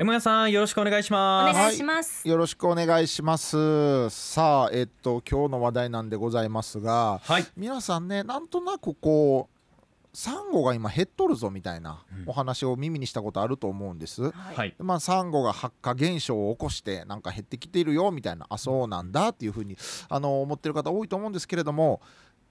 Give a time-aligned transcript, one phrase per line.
[0.00, 1.54] M 屋さんよろしくお願いしおます。
[1.54, 2.26] 願いします。
[2.26, 4.08] よろしくお願いします。
[4.08, 7.46] さあえっと今日の話題なんでございますがはい。
[7.54, 12.24] 皆さんねなんとなくこうサンゴが今減っとるぞみたいなうん。
[12.28, 19.76] お話を耳にしたことあると思うんです、ははいまあ、サンゴが発火現象を起こしてなんか減ってきてるよみたいなあそうなんだっていうふうに
[20.08, 22.00] あの思ってる方多いと思うんですけれども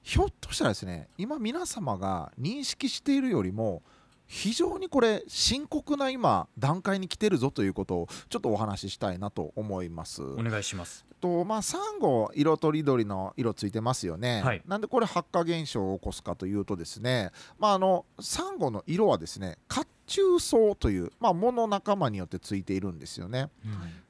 [0.03, 3.81] ひょっとしたらですね今皆様が認識しているよりも
[4.29, 10.21] 非常にこれ深刻な今段階に来てるぞということをちょっとお話ししたいなと思います。
[10.21, 11.03] お願いします。
[11.19, 14.61] とまあサンゴ色とりどりの色ついてますよね、はい。
[14.67, 23.49] なんでこれ発火現象を起こすかというとですねまああのサンゴの色はですね褐虫藻という、まあ、藻の仲間によってついているんですよね。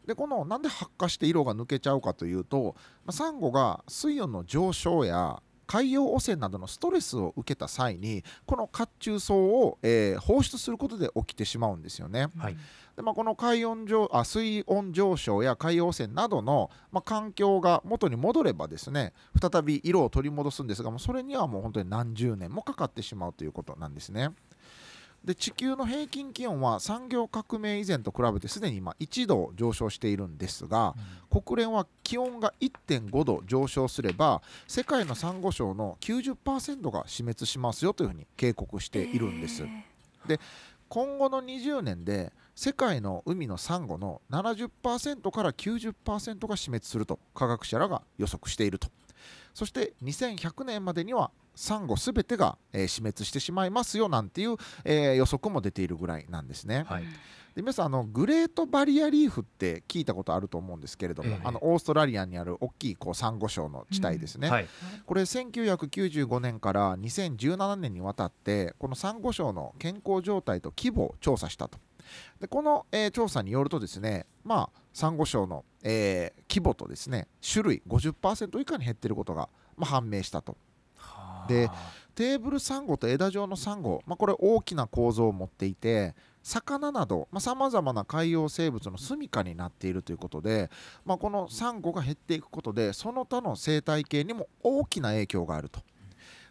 [0.06, 12.28] でこのなんで発火して色が抜けちゃうかというと、まあ、サンゴが水温の上昇や海洋汚染などのストレスを受けた際にこの褐虫藻を、えー放出することで起きてしまうんですよね。
[12.38, 12.58] はい
[12.96, 24.32] でまあ、この海温上あ水温上昇や海洋汚染などの、まあ、環境が元に戻ればですね再び色を取り戻すんですがもうそれにはもう本当に何十年もかかってしまうということなんですね。
[25.24, 30.96] で地球の平均気温は産業革命以前と比べてすでに今1度上昇しているんですが
[31.30, 39.64] 国連は気温が1.5度上昇すれば世界のサンゴ礁の90%が死滅しますよというふうに警告しているんです。
[40.90, 48.90] 今後の20年で世界の海のサンゴの70%から90%が死滅すると科学者らが予測していると
[49.60, 56.86] そして2100年までにはサンゴ全てが、えー死滅してしまいますよなんていう、えー予測も出ているぐらいなんですね。
[56.88, 57.04] はい。
[57.56, 64.68] で皆さんあのグレートバリアリーフって聞いたことあると思うんですけれども、ええあのオーストラリアにある大きいこうサンゴ礁の地帯ですね、はい。
[65.06, 71.80] これ1995年から2017年にわたってこのサンゴ礁の健康状態と規模を調査したと
[72.40, 80.58] でこの、えー調査によるとですねまあサンゴ礁の、えー規模とですね種類50%以下に減っていることが、まあ、判明したと
[81.48, 81.70] で
[82.16, 90.70] テーブルサンゴと枝状のサンゴ、まあ、これ大きな構造を持っていて魚などさまざ、まな海洋生物の住処になっているということで、
[91.06, 95.82] まあ、このサンゴが減っていくことでその他の生態系にも大きな影響があると。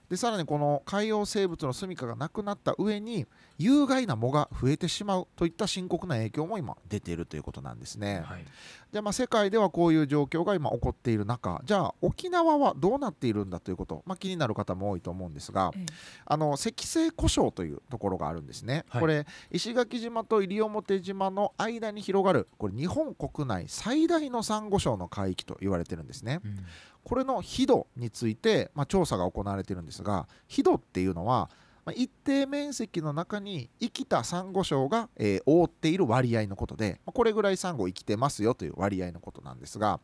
[0.09, 3.27] でさらにこの海洋生物の住処がなくなった上に
[3.59, 8.23] 有害な藻が増えてしまうといった深刻な影響も今出ているということなんですね。
[8.25, 8.45] はい。
[8.93, 15.87] でまあ、世界ではこういう状況が今起こっている中じゃあ沖縄はどうなっているんだということ、まあ、気になる方も多いと思うんですがええ。
[16.25, 19.01] あの赤星湖礁というところがあるんですね、はい。
[19.03, 26.41] これ石垣島と西表島の間に広がるこれ日本国内最大のサンゴ礁の海域と言われてるんですね。
[26.43, 26.65] うん
[27.09, 31.49] これの緯度について、まあ、調査が行われているんですが緯度っていうのは
[31.87, 40.01] まあ一定面積の中に生きたサンゴ礁が、えー覆っている割合のことで、まあこれぐらいサンゴ生きてますよという割合のことなんですが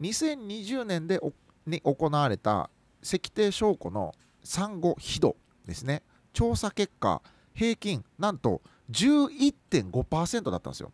[0.00, 1.32] 2020年でお
[1.64, 2.70] に行われた
[3.04, 4.12] 石庭証拠の
[4.42, 7.22] サンゴ緯度ですね調査結果
[7.54, 10.90] 平均なんと11.5%だったんですよ。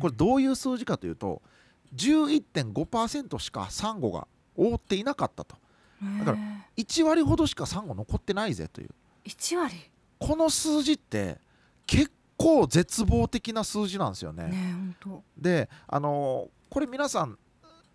[0.00, 1.40] これどういう数字かというと
[1.94, 4.26] 11.5%しかサンゴが
[4.56, 5.56] 覆っていなかったと。
[6.18, 6.38] だから
[6.76, 8.90] 1割ほどしかサンゴ残ってないぜという。
[9.24, 9.74] 一割？
[10.18, 11.38] この数字って
[11.86, 14.44] 結構絶望的な数字なんですよね。
[14.44, 14.96] ね
[15.36, 17.38] であのーこれ皆さん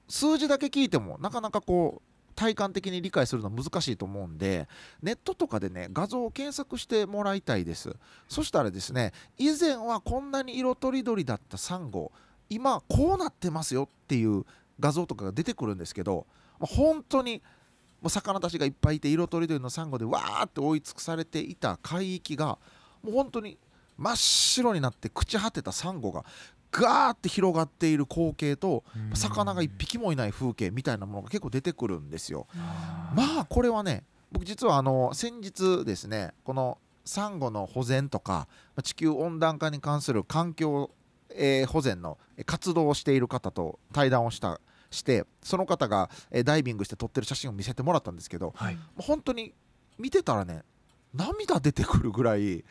[0.08, 4.70] 数字だけ聞いてもなかなかこう体感的に理解するの難しいと思うんで
[5.04, 7.94] ネットとかでね画像を検索してもらいたいです。
[8.30, 12.14] そしたらですね以前はこんなに色とりどりだったサンゴ
[12.50, 14.46] 今こうなってますよっていう
[14.80, 16.26] 画像とかが出てくるんですけど
[16.60, 17.42] まあ本当に
[18.02, 22.58] もう魚たちがいっぱいいて色とりどりのサンゴでわーって追い尽くされていた海域が
[23.04, 23.58] もう本当に
[23.98, 26.24] 真っ白になって朽ち果てたサンゴが
[26.72, 28.84] ガーって広がっている光景と
[29.16, 32.48] 魚が一匹もいない風景みたいなものが結構出てくるんですよ。
[33.16, 40.92] まあこれはね僕実はあの先日ですねこのサンゴの保全とかまあ地球温暖化に関する環境、
[41.32, 48.78] えー保全のえー活動をしている方と対談をしたしてその方がえーダイビングして撮ってる写真を見せてもらったんですけどはい。
[48.98, 49.54] 本当に
[49.98, 50.64] 見てたらね
[51.14, 52.64] 涙出てくるぐらい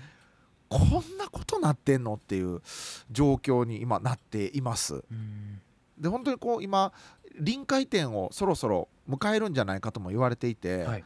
[0.69, 2.61] こんなことなってんのっていう
[3.11, 5.03] 状況に今なっています。
[5.11, 5.61] うん。
[5.99, 6.93] で本当にこう今
[7.39, 11.05] 臨界点をそろそろ迎えるんじゃないかとも言われていて、はい。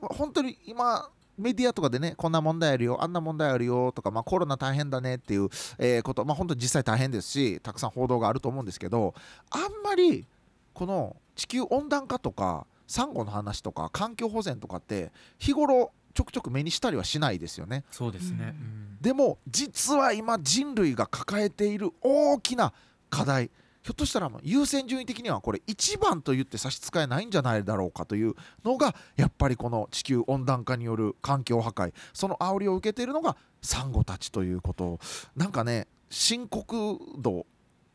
[0.00, 5.48] 本当に今メディアとかでねこんな問題あるよあんな問題あるよとか、まあ、コロナ大変だねっていう、
[5.78, 9.14] えーこと、まあ、本当に実際大変ですしたくさん報道があると思うんですけど
[9.50, 10.26] あんまり
[10.72, 17.84] この地球温暖化とかサンゴの話とか環境保全とかって日頃ちょくちょく目にしたりはしないですよね。
[17.90, 22.72] そうですね、うんでも実は今人類が抱えている大きな
[23.10, 23.50] 課題
[23.82, 28.34] ひょっとしたら優先順位的にはこれ一番と言って差し支えないんじゃないだろうかという
[28.64, 35.00] のがやっぱりこの地球温暖化による環境破壊その煽りを受けているのがサンゴたちということを
[35.36, 37.46] なんかね深刻度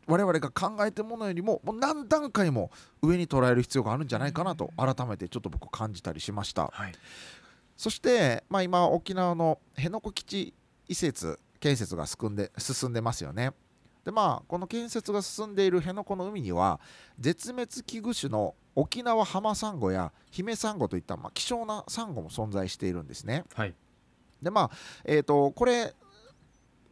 [0.08, 6.70] 我々が考えてるものよりももう何段階も上に捉える必要があるんじゃないかなと改めてちょっと僕感じたりしました。
[6.74, 6.94] はい
[7.78, 10.54] そして、まあ、今沖縄の辺野古基地
[10.88, 13.52] 移設建設が進んで進んでますよね。
[14.08, 16.80] でまあこの建設が進んでいる辺野古の海には
[17.20, 23.44] 絶滅危惧種の沖縄浜サンゴや姫サンゴといった、まあ、希少なサンゴも存在しているんですね。
[23.54, 23.76] はい
[24.42, 24.72] でまあ
[25.04, 25.94] えー、とこれ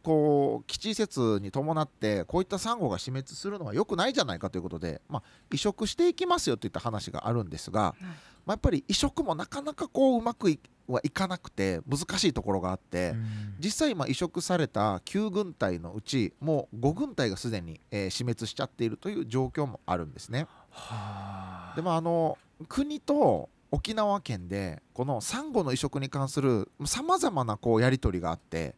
[0.02, 7.94] こう基地移設に伴ってこういったサンゴが死滅するのは良くないじゃないかということで、まあ、移植していきますよといった話があるんですが、
[8.44, 13.26] まあ、やっぱり移植もなかなかこううまくいはいかなくて難しいところがあって、うん
[13.58, 20.46] 実際今移植された9軍隊のうちもう5軍隊がすでに、えー死滅しちゃっているという状況もあるんですね。
[20.70, 22.36] はあでもあの
[22.68, 28.74] 国と沖縄県でこのサンゴの移植に関するさまざまなこうやり取りがあって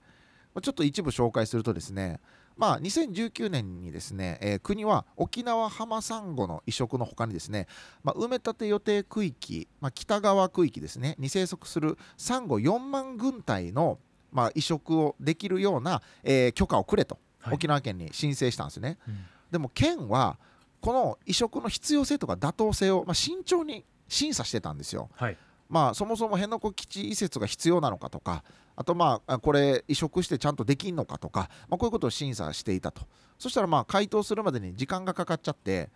[0.55, 2.21] まあちょっと一部紹介するとですね
[2.59, 7.69] まあ、2019年にですね、えー国は沖縄浜サンゴの移植のほかにですね、
[8.03, 13.99] まあ、埋め立て予定区域、まあ、北側区域ですねに生息するサンゴ4万軍隊の、
[14.33, 18.99] まあ、移植をできるような、えー許可をくれと、はい沖縄県に申請したんですね。
[19.07, 19.19] うん
[19.51, 20.39] でも県は
[20.81, 25.09] この移植の必要性とか妥当性を、まあ、慎重に審査してたんですよ。
[25.15, 25.37] はい
[25.69, 28.43] まあ、そもそも辺野古基地移設が必要なのかとか
[28.75, 33.03] あとまあこれ移植してちゃんとできんのかとか、まあ、こういうことを審査していたと
[33.39, 35.91] そしたらまあ回答するまでに時間がかかっちゃって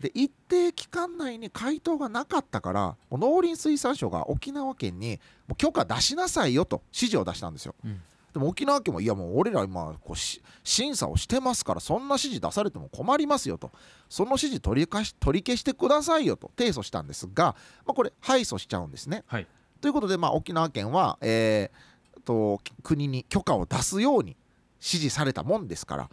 [0.00, 7.74] で一定期間内に回答がなかったから農林水産省が沖縄県にもう許可出しなさいよと指示を出したんですよ。
[7.84, 8.00] うん
[8.32, 13.70] でも沖縄県もいやもう俺ら今こうし審査をしてますからそんな指示出されても困りますよと
[14.08, 19.24] その指示取りかし取り消してくださいよと提訴したんですが、まあ、これ敗訴しちゃうんですね。
[19.26, 19.46] はい
[19.80, 21.92] ということで、まあ、沖縄県は、えー
[22.24, 24.36] と国に許可を出すように
[24.78, 26.10] 指示されたもんですから、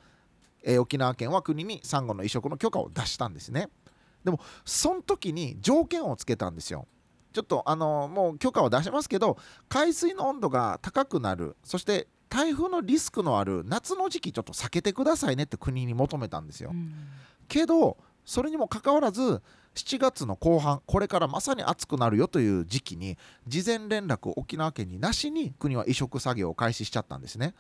[0.64, 3.70] えー沖縄県は国にサンゴの移植の許可を出したんですね。
[4.24, 6.88] でもその時に条件をつけたんですよ。
[7.32, 9.38] ちょっとあのもう許可を出しますけど
[9.68, 11.56] 海水の温度が高くなる。
[11.64, 16.72] そして台風のリスクのある夏の時期ちょっと避けてくださいねって国に求めたんですよ。
[17.48, 19.42] けどそれにもかかわらず
[19.76, 23.18] 7月の後半これからまさに暑くなるよという時期に
[23.48, 27.56] 事前連絡を沖縄県になしに国は移植作業を開始しちゃったんですね。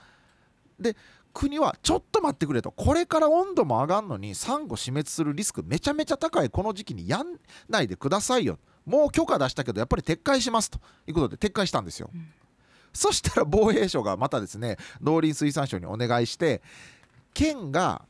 [0.79, 0.95] で
[1.33, 2.71] 国はちょっと待ってくれと。
[2.71, 6.49] これから温度も上がるのにサンゴ死滅するリスクめちゃめちゃ高い。
[6.49, 12.09] この時期にやんないでくださいよもう許可出したけどやっぱり撤回しますということで撤回したんですよ。
[12.91, 16.61] そしたら防衛省がまたですね農林水産省にお願いして
[17.35, 18.01] 県が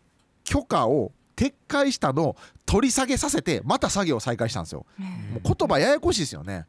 [0.45, 2.35] 許可を撤回したのを
[2.65, 4.85] 取り下げさせてまた作業を再開したんですよ。
[4.97, 6.65] もう言葉ややこしいですよね。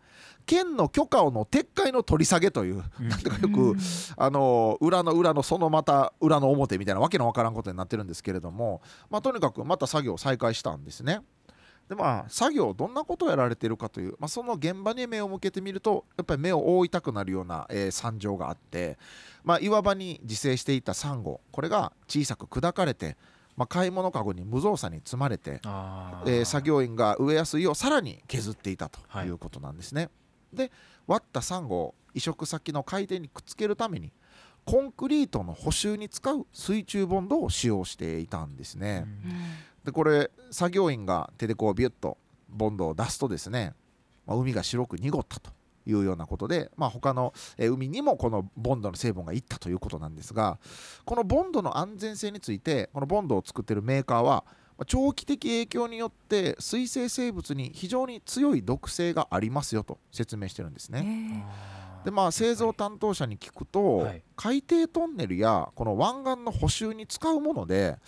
[0.47, 3.77] 県の許可をの撤回の取り下げという、うんなんとかよく、
[4.17, 8.81] あの裏の裏のそのまた裏の表みたいなわけのわからんことになってるんですけれども、
[9.11, 11.21] まあ、とにかくまた作業を再開したんですね。
[11.91, 18.97] でまあ作業どんなことをやられているかという、まあ、その現場に目を向けてみるとやっぱり目を覆いたくなるような、えー惨状があって、
[19.43, 23.17] まあ、岩場に自生していたサンゴこれが小さく砕かれて、
[23.57, 30.11] まあ、買い物かごに無造作に積まれてあえー作業員が植えやすいようさらに削っていたとはいいうことなんですね。
[30.53, 30.71] で
[31.09, 34.13] 割ったサンゴを移植先の海底にくっつけるために
[34.65, 39.07] コンクリートの補修に使う水中ボンドを使用していたんですね。
[39.85, 42.19] でこれ作業員が手でこうビュッと
[42.49, 43.75] ボンドを出すとですね、
[44.27, 45.51] まあ海が白く濁ったと
[45.87, 50.59] いうようなことで、まあ、他のえー海にもこのボンドの成分がいったということなんですが
[51.05, 54.45] このボンドの安全性についてこのボンドを作っているメーカーは
[54.77, 61.45] まあ長期的影響によって水生生物に非常に強い毒性がありますよと説明してるんですね。
[62.05, 64.23] でまあ、製造担当者に聞くと、はい。
[64.37, 67.99] 海底トンネルやこの湾岸の補修に使うもので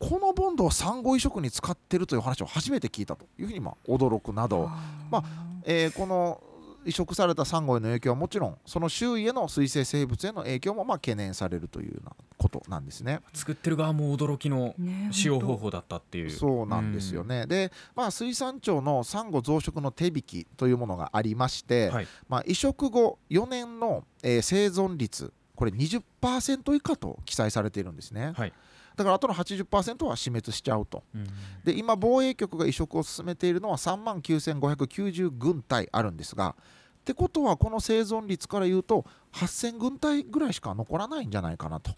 [0.00, 4.68] このボンドをサンゴ移植に使ってるという話を初めて聞いたというふうにまあ驚くなど、
[5.12, 5.22] ま
[5.64, 6.42] えーこの
[6.84, 12.12] 移植されたサンゴへの影響はもちろんその周囲への水生生物への影響もまあ懸念されるというような
[12.48, 13.20] ことなんですね。
[13.32, 14.74] 作ってる側も驚きの
[15.10, 16.30] 使用方法だったっていう。
[16.30, 22.06] そうなんですよね、で、まあ、水産庁のサンゴ増殖の手引きというものがありまして、はい。
[22.28, 28.52] まあ、移植後4年の、えー生存率これ20%以下と記載されているんですね、はい。
[28.94, 31.02] だからあとの80%は死滅しちゃうと。
[31.14, 31.26] うん。
[31.64, 36.54] で今防衛局が移植を進めているのは3万9590軍隊あるんですが
[37.00, 41.92] ってことはこの生存率から言うと8,000軍隊ぐらいしか残らないんじゃないかなと。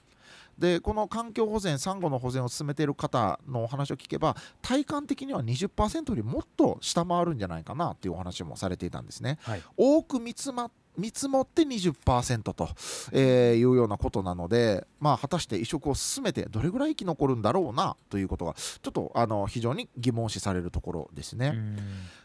[0.58, 9.38] でこの環境保全サンゴの保全を進めている方のお話を聞けば体感的には20%よりもっと下回るんじゃないかなっていうお話もされていたんですね。
[9.42, 10.32] はい、多く見
[10.66, 12.68] っ見積もって20%と、
[13.12, 21.54] えー、いうようなことなので、まあ、果たして移植を進めてどれぐらい生き残るんだろうなということがちょっとあの非常に疑問視されるところですね。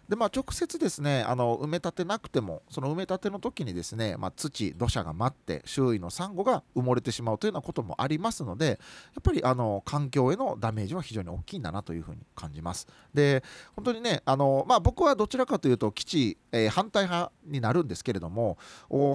[0.10, 8.78] でまあ、直接ですねあの埋め立てなくてもその埋め立ての時にですね、まあ、土土砂が舞って周囲のサンゴが埋もれてしまうというようなこともありますのでやっ
[9.24, 12.88] ぱりあの環境へのダメージは非常に大きいんだなというふうに感じます。
[13.14, 13.44] で
[13.76, 18.58] 本当にねあの、まあ、僕はどちらかというと基地、えー、反対派になるんですけれども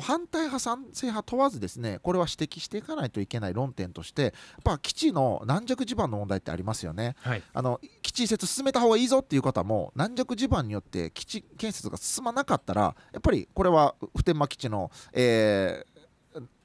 [0.00, 4.32] 反対派賛成派問わずですねこれは指摘していかないといけない論点としてやっ
[4.64, 7.16] ぱ基地の軟弱地盤の問題ってありますよね。
[7.20, 15.97] はい、あの基地移設進めた方がいいぞっていう方も軟弱地盤によって基地建設が進まなかったらやっぱりこれは普天間基地の、えー、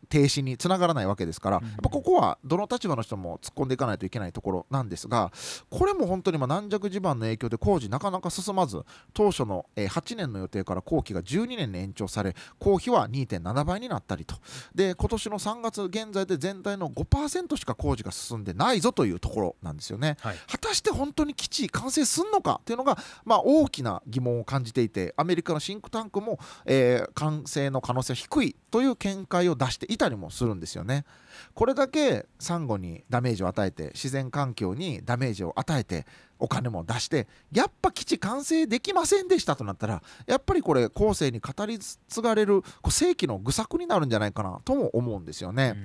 [0.10, 5.32] 停止につながらないわけですから、やっぱここはどの立場の人も突っ込んでいかないといけないところなんですが
[5.70, 8.84] これも本当にま軟弱地盤の影響で工事なかなか進まず
[9.14, 14.36] 当初の8年の予定から工期が12年に延長され工費は2.7倍になったりと。
[14.74, 31.06] で今年の3月現在で全体の5%しか工事が進んでないぞというところなんですよね、はい、果たして本当に基地完成すんのかというのが、まあ、大きな疑問を感じていてアメリカのシンクタンクも、えー、完成の可能性は低いという見解を出していたりもするんですよね。
[31.54, 36.08] これだけサンゴにダメージを与えて自然環境にダメージを与えて
[36.40, 45.76] お金も出してやっぱ基地完成できませんでしたとなったらやっぱりこれ後世に語り継がれるこう世紀の愚策になるんじゃないかなとも思うんですよね。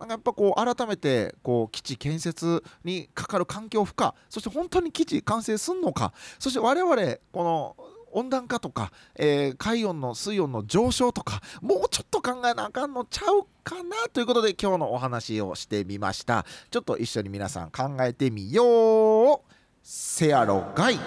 [0.00, 6.96] なんかやっぱこう改めてこう基地建設にかかる環境負荷そして本当に基地完成すんのかそして我々
[7.30, 7.44] こ
[7.78, 16.44] の温暖化とか、えー、海温の水温の上昇とかもうちょっと考えなあかんのちゃうかなということで今日のお話をしてみました。
[16.70, 19.52] ちょっと一緒に皆さん考えてみよう。
[19.82, 20.98] せやろがい。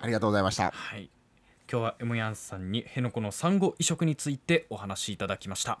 [0.00, 1.10] ありがとうございました、はい、
[1.70, 5.80] 今日は M ヤンさんに辺野古の産後移植についてお話しいただきました。